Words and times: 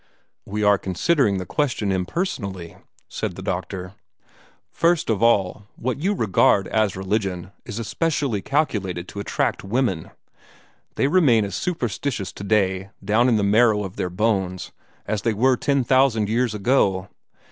"We 0.47 0.63
are 0.63 0.79
considering 0.79 1.37
the 1.37 1.45
question 1.45 1.91
impersonally," 1.91 2.75
said 3.07 3.35
the 3.35 3.43
doctor. 3.43 3.93
"First 4.71 5.11
of 5.11 5.21
all, 5.21 5.67
what 5.75 5.99
you 6.01 6.15
regard 6.15 6.67
as 6.69 6.95
religion 6.95 7.51
is 7.65 7.77
especially 7.77 8.41
calculated 8.41 9.07
to 9.09 9.19
attract 9.19 9.63
women. 9.63 10.09
They 10.95 11.05
remain 11.07 11.45
as 11.45 11.53
superstitious 11.53 12.31
today, 12.33 12.89
down 13.05 13.29
in 13.29 13.35
the 13.35 13.43
marrow 13.43 13.83
of 13.83 13.95
their 13.95 14.09
bones, 14.09 14.71
as 15.05 15.21
they 15.21 15.35
were 15.35 15.55
ten 15.55 15.83
thousand 15.83 16.29
years 16.29 16.55
ago. 16.55 17.07